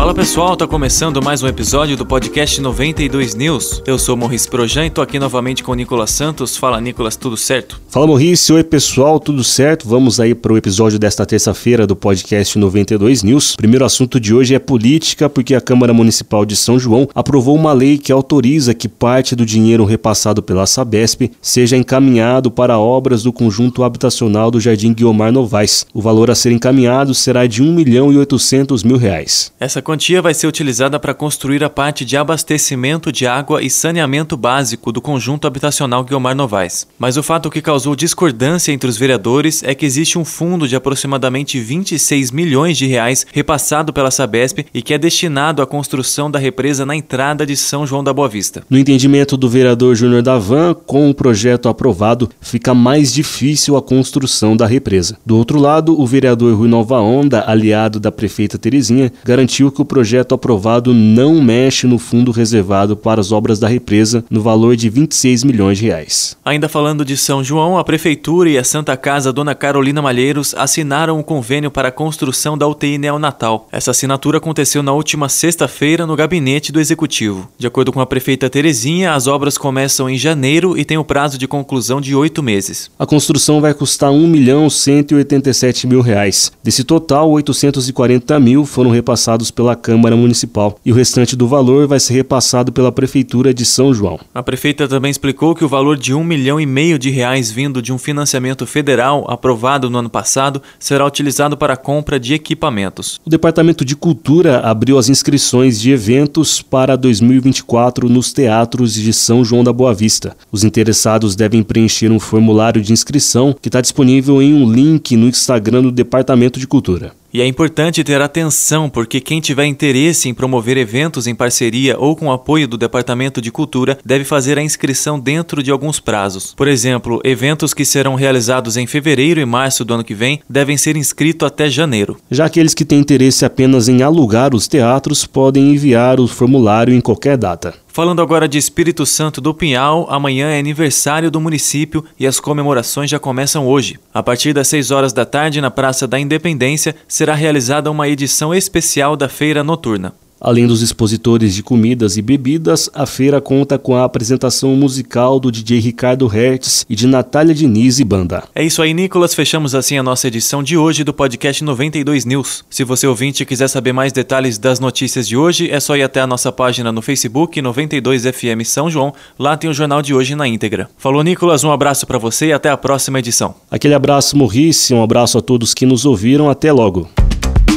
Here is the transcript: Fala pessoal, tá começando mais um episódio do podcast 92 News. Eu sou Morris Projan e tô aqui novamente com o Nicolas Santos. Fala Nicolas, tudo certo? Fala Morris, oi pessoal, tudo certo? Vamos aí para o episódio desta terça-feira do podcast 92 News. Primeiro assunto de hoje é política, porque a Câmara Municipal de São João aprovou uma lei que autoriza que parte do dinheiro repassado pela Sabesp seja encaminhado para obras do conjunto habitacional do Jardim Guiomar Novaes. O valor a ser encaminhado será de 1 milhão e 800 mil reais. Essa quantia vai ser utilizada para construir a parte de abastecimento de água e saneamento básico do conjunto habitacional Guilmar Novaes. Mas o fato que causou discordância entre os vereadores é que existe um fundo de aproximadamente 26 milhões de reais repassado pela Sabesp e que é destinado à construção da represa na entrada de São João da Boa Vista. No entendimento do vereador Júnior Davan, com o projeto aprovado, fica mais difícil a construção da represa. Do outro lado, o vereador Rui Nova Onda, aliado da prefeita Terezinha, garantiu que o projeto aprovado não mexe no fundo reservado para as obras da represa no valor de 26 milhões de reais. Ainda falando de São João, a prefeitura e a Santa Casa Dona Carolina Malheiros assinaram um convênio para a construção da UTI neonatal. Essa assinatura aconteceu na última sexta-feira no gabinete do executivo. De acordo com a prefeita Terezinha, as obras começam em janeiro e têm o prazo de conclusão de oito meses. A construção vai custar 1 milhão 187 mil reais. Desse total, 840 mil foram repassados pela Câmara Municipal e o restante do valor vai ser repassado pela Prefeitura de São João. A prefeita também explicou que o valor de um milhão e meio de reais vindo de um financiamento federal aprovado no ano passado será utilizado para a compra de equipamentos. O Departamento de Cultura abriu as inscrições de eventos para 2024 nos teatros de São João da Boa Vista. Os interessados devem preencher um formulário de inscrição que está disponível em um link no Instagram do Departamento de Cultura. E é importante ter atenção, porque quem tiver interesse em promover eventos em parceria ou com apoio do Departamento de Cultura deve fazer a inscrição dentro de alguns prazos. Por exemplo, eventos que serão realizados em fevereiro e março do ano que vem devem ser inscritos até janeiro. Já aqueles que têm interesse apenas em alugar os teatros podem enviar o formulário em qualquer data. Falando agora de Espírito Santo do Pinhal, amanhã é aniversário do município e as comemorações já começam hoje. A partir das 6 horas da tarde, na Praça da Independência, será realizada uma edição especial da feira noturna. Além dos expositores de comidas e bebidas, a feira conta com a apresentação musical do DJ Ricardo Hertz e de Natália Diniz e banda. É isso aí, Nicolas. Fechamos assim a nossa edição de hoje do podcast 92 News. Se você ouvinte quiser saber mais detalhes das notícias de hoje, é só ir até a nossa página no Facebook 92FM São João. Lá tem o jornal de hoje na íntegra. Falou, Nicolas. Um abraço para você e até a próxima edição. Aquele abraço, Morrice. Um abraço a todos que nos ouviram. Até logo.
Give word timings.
Fala 0.00 0.14
pessoal, 0.14 0.56
tá 0.56 0.66
começando 0.66 1.22
mais 1.22 1.42
um 1.42 1.46
episódio 1.46 1.94
do 1.94 2.06
podcast 2.06 2.58
92 2.58 3.34
News. 3.34 3.82
Eu 3.86 3.98
sou 3.98 4.16
Morris 4.16 4.46
Projan 4.46 4.86
e 4.86 4.90
tô 4.90 5.02
aqui 5.02 5.18
novamente 5.18 5.62
com 5.62 5.72
o 5.72 5.74
Nicolas 5.74 6.10
Santos. 6.10 6.56
Fala 6.56 6.80
Nicolas, 6.80 7.16
tudo 7.16 7.36
certo? 7.36 7.78
Fala 7.86 8.06
Morris, 8.06 8.48
oi 8.48 8.64
pessoal, 8.64 9.20
tudo 9.20 9.44
certo? 9.44 9.86
Vamos 9.86 10.18
aí 10.18 10.34
para 10.34 10.54
o 10.54 10.56
episódio 10.56 10.98
desta 10.98 11.26
terça-feira 11.26 11.86
do 11.86 11.94
podcast 11.94 12.58
92 12.58 13.22
News. 13.22 13.56
Primeiro 13.56 13.84
assunto 13.84 14.18
de 14.18 14.32
hoje 14.32 14.54
é 14.54 14.58
política, 14.58 15.28
porque 15.28 15.54
a 15.54 15.60
Câmara 15.60 15.92
Municipal 15.92 16.46
de 16.46 16.56
São 16.56 16.78
João 16.78 17.06
aprovou 17.14 17.54
uma 17.54 17.74
lei 17.74 17.98
que 17.98 18.10
autoriza 18.10 18.72
que 18.72 18.88
parte 18.88 19.36
do 19.36 19.44
dinheiro 19.44 19.84
repassado 19.84 20.42
pela 20.42 20.66
Sabesp 20.66 21.30
seja 21.42 21.76
encaminhado 21.76 22.50
para 22.50 22.78
obras 22.78 23.22
do 23.22 23.34
conjunto 23.34 23.84
habitacional 23.84 24.50
do 24.50 24.60
Jardim 24.60 24.94
Guiomar 24.94 25.30
Novaes. 25.30 25.84
O 25.92 26.00
valor 26.00 26.30
a 26.30 26.34
ser 26.34 26.52
encaminhado 26.52 27.14
será 27.14 27.46
de 27.46 27.62
1 27.62 27.70
milhão 27.70 28.10
e 28.10 28.16
800 28.16 28.82
mil 28.82 28.96
reais. 28.96 29.52
Essa 29.60 29.82
quantia 29.90 30.22
vai 30.22 30.32
ser 30.32 30.46
utilizada 30.46 31.00
para 31.00 31.12
construir 31.12 31.64
a 31.64 31.68
parte 31.68 32.04
de 32.04 32.16
abastecimento 32.16 33.10
de 33.10 33.26
água 33.26 33.60
e 33.60 33.68
saneamento 33.68 34.36
básico 34.36 34.92
do 34.92 35.00
conjunto 35.00 35.48
habitacional 35.48 36.04
Guilmar 36.04 36.32
Novaes. 36.32 36.86
Mas 36.96 37.16
o 37.16 37.24
fato 37.24 37.50
que 37.50 37.60
causou 37.60 37.96
discordância 37.96 38.70
entre 38.70 38.88
os 38.88 38.96
vereadores 38.96 39.64
é 39.64 39.74
que 39.74 39.84
existe 39.84 40.16
um 40.16 40.24
fundo 40.24 40.68
de 40.68 40.76
aproximadamente 40.76 41.58
26 41.58 42.30
milhões 42.30 42.78
de 42.78 42.86
reais 42.86 43.26
repassado 43.32 43.92
pela 43.92 44.12
Sabesp 44.12 44.64
e 44.72 44.80
que 44.80 44.94
é 44.94 44.98
destinado 44.98 45.60
à 45.60 45.66
construção 45.66 46.30
da 46.30 46.38
represa 46.38 46.86
na 46.86 46.94
entrada 46.94 47.44
de 47.44 47.56
São 47.56 47.84
João 47.84 48.04
da 48.04 48.12
Boa 48.12 48.28
Vista. 48.28 48.62
No 48.70 48.78
entendimento 48.78 49.36
do 49.36 49.48
vereador 49.48 49.96
Júnior 49.96 50.22
Davan, 50.22 50.72
com 50.72 51.10
o 51.10 51.14
projeto 51.14 51.68
aprovado, 51.68 52.30
fica 52.40 52.72
mais 52.72 53.12
difícil 53.12 53.76
a 53.76 53.82
construção 53.82 54.56
da 54.56 54.68
represa. 54.68 55.18
Do 55.26 55.36
outro 55.36 55.58
lado, 55.58 56.00
o 56.00 56.06
vereador 56.06 56.56
Rui 56.56 56.68
Nova 56.68 57.00
Onda, 57.00 57.42
aliado 57.44 57.98
da 57.98 58.12
prefeita 58.12 58.56
Terezinha, 58.56 59.12
garantiu 59.24 59.72
que 59.72 59.79
o 59.80 59.84
projeto 59.84 60.34
aprovado 60.34 60.92
não 60.92 61.42
mexe 61.42 61.86
no 61.86 61.98
fundo 61.98 62.30
reservado 62.30 62.96
para 62.96 63.20
as 63.20 63.32
obras 63.32 63.58
da 63.58 63.68
represa 63.68 64.24
no 64.30 64.42
valor 64.42 64.76
de 64.76 64.88
26 64.88 65.44
milhões 65.44 65.78
de 65.78 65.86
reais. 65.86 66.36
Ainda 66.44 66.68
falando 66.68 67.04
de 67.04 67.16
São 67.16 67.42
João, 67.42 67.78
a 67.78 67.84
prefeitura 67.84 68.50
e 68.50 68.58
a 68.58 68.64
Santa 68.64 68.96
Casa 68.96 69.32
Dona 69.32 69.54
Carolina 69.54 70.02
Malheiros 70.02 70.54
assinaram 70.56 71.18
um 71.18 71.22
convênio 71.22 71.70
para 71.70 71.88
a 71.88 71.92
construção 71.92 72.56
da 72.56 72.66
UTI 72.66 72.98
neonatal. 72.98 73.68
Essa 73.72 73.90
assinatura 73.90 74.38
aconteceu 74.38 74.82
na 74.82 74.92
última 74.92 75.28
sexta-feira 75.28 76.06
no 76.06 76.16
gabinete 76.16 76.72
do 76.72 76.80
executivo. 76.80 77.48
De 77.58 77.66
acordo 77.66 77.92
com 77.92 78.00
a 78.00 78.06
prefeita 78.06 78.50
Terezinha, 78.50 79.14
as 79.14 79.26
obras 79.26 79.56
começam 79.56 80.08
em 80.08 80.16
janeiro 80.16 80.76
e 80.76 80.84
têm 80.84 80.98
o 80.98 81.04
prazo 81.04 81.38
de 81.38 81.48
conclusão 81.48 82.00
de 82.00 82.14
oito 82.14 82.42
meses. 82.42 82.90
A 82.98 83.06
construção 83.06 83.60
vai 83.60 83.74
custar 83.74 84.10
1 84.10 84.26
milhão 84.26 84.68
187 84.68 85.86
mil 85.86 86.00
reais. 86.00 86.52
Desse 86.62 86.84
total, 86.84 87.30
840 87.30 88.38
mil 88.40 88.64
foram 88.64 88.90
repassados 88.90 89.50
pela 89.60 89.76
Câmara 89.76 90.16
Municipal 90.16 90.80
e 90.82 90.90
o 90.90 90.94
restante 90.94 91.36
do 91.36 91.46
valor 91.46 91.86
vai 91.86 92.00
ser 92.00 92.14
repassado 92.14 92.72
pela 92.72 92.90
Prefeitura 92.90 93.52
de 93.52 93.66
São 93.66 93.92
João. 93.92 94.18
A 94.34 94.42
prefeita 94.42 94.88
também 94.88 95.10
explicou 95.10 95.54
que 95.54 95.62
o 95.62 95.68
valor 95.68 95.98
de 95.98 96.14
um 96.14 96.24
milhão 96.24 96.58
e 96.58 96.64
meio 96.64 96.98
de 96.98 97.10
reais 97.10 97.50
vindo 97.50 97.82
de 97.82 97.92
um 97.92 97.98
financiamento 97.98 98.66
federal 98.66 99.26
aprovado 99.28 99.90
no 99.90 99.98
ano 99.98 100.08
passado 100.08 100.62
será 100.78 101.04
utilizado 101.04 101.58
para 101.58 101.74
a 101.74 101.76
compra 101.76 102.18
de 102.18 102.32
equipamentos. 102.32 103.20
O 103.22 103.28
Departamento 103.28 103.84
de 103.84 103.94
Cultura 103.94 104.60
abriu 104.60 104.96
as 104.96 105.10
inscrições 105.10 105.78
de 105.78 105.90
eventos 105.90 106.62
para 106.62 106.96
2024 106.96 108.08
nos 108.08 108.32
teatros 108.32 108.94
de 108.94 109.12
São 109.12 109.44
João 109.44 109.62
da 109.62 109.74
Boa 109.74 109.92
Vista. 109.92 110.34
Os 110.50 110.64
interessados 110.64 111.36
devem 111.36 111.62
preencher 111.62 112.10
um 112.10 112.18
formulário 112.18 112.80
de 112.80 112.94
inscrição 112.94 113.54
que 113.60 113.68
está 113.68 113.82
disponível 113.82 114.40
em 114.40 114.54
um 114.54 114.72
link 114.72 115.14
no 115.18 115.28
Instagram 115.28 115.82
do 115.82 115.92
Departamento 115.92 116.58
de 116.58 116.66
Cultura. 116.66 117.19
E 117.32 117.40
é 117.40 117.46
importante 117.46 118.02
ter 118.02 118.20
atenção, 118.20 118.90
porque 118.90 119.20
quem 119.20 119.40
tiver 119.40 119.64
interesse 119.64 120.28
em 120.28 120.34
promover 120.34 120.76
eventos 120.76 121.28
em 121.28 121.34
parceria 121.34 121.96
ou 121.96 122.16
com 122.16 122.32
apoio 122.32 122.66
do 122.66 122.76
Departamento 122.76 123.40
de 123.40 123.52
Cultura 123.52 123.96
deve 124.04 124.24
fazer 124.24 124.58
a 124.58 124.62
inscrição 124.62 125.18
dentro 125.18 125.62
de 125.62 125.70
alguns 125.70 126.00
prazos. 126.00 126.52
Por 126.56 126.66
exemplo, 126.66 127.20
eventos 127.22 127.72
que 127.72 127.84
serão 127.84 128.16
realizados 128.16 128.76
em 128.76 128.86
fevereiro 128.86 129.40
e 129.40 129.44
março 129.44 129.84
do 129.84 129.94
ano 129.94 130.02
que 130.02 130.14
vem 130.14 130.40
devem 130.48 130.76
ser 130.76 130.96
inscritos 130.96 131.46
até 131.46 131.70
janeiro. 131.70 132.16
Já 132.28 132.46
aqueles 132.46 132.74
que 132.74 132.84
têm 132.84 132.98
interesse 132.98 133.44
apenas 133.44 133.88
em 133.88 134.02
alugar 134.02 134.52
os 134.52 134.66
teatros 134.66 135.24
podem 135.24 135.70
enviar 135.72 136.18
o 136.18 136.26
formulário 136.26 136.92
em 136.92 137.00
qualquer 137.00 137.36
data. 137.36 137.74
Falando 137.92 138.22
agora 138.22 138.46
de 138.46 138.56
Espírito 138.56 139.04
Santo 139.04 139.40
do 139.40 139.52
Pinhal, 139.52 140.06
amanhã 140.08 140.48
é 140.48 140.60
aniversário 140.60 141.28
do 141.28 141.40
município 141.40 142.04
e 142.18 142.24
as 142.24 142.38
comemorações 142.38 143.10
já 143.10 143.18
começam 143.18 143.66
hoje. 143.66 143.98
A 144.14 144.22
partir 144.22 144.52
das 144.52 144.68
6 144.68 144.92
horas 144.92 145.12
da 145.12 145.26
tarde, 145.26 145.60
na 145.60 145.72
Praça 145.72 146.06
da 146.06 146.18
Independência, 146.18 146.94
será 147.08 147.34
realizada 147.34 147.90
uma 147.90 148.08
edição 148.08 148.54
especial 148.54 149.16
da 149.16 149.28
feira 149.28 149.64
noturna. 149.64 150.14
Além 150.40 150.66
dos 150.66 150.80
expositores 150.80 151.54
de 151.54 151.62
comidas 151.62 152.16
e 152.16 152.22
bebidas, 152.22 152.88
a 152.94 153.04
feira 153.04 153.40
conta 153.40 153.78
com 153.78 153.94
a 153.94 154.04
apresentação 154.04 154.74
musical 154.74 155.38
do 155.38 155.52
DJ 155.52 155.78
Ricardo 155.80 156.26
Hertz 156.26 156.86
e 156.88 156.96
de 156.96 157.06
Natália 157.06 157.54
Diniz 157.54 157.98
e 157.98 158.04
banda. 158.04 158.44
É 158.54 158.64
isso 158.64 158.80
aí, 158.80 158.94
Nicolas. 158.94 159.34
Fechamos 159.34 159.74
assim 159.74 159.98
a 159.98 160.02
nossa 160.02 160.28
edição 160.28 160.62
de 160.62 160.78
hoje 160.78 161.04
do 161.04 161.12
podcast 161.12 161.62
92 161.62 162.24
News. 162.24 162.64
Se 162.70 162.84
você 162.84 163.06
ouvinte 163.06 163.44
quiser 163.44 163.68
saber 163.68 163.92
mais 163.92 164.14
detalhes 164.14 164.56
das 164.56 164.80
notícias 164.80 165.28
de 165.28 165.36
hoje, 165.36 165.70
é 165.70 165.78
só 165.78 165.94
ir 165.94 166.02
até 166.02 166.20
a 166.20 166.26
nossa 166.26 166.50
página 166.50 166.90
no 166.90 167.02
Facebook 167.02 167.60
92FM 167.60 168.64
São 168.64 168.88
João. 168.88 169.12
Lá 169.38 169.58
tem 169.58 169.68
o 169.68 169.74
jornal 169.74 170.00
de 170.00 170.14
hoje 170.14 170.34
na 170.34 170.48
íntegra. 170.48 170.88
Falou, 170.96 171.22
Nicolas. 171.22 171.64
Um 171.64 171.70
abraço 171.70 172.06
para 172.06 172.16
você 172.16 172.46
e 172.46 172.52
até 172.52 172.70
a 172.70 172.76
próxima 172.78 173.18
edição. 173.18 173.54
Aquele 173.70 173.92
abraço, 173.92 174.38
Morrice. 174.38 174.94
Um 174.94 175.02
abraço 175.02 175.36
a 175.36 175.42
todos 175.42 175.74
que 175.74 175.84
nos 175.84 176.06
ouviram. 176.06 176.48
Até 176.48 176.72
logo. 176.72 177.19